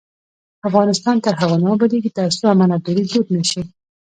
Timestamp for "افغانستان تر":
0.67-1.33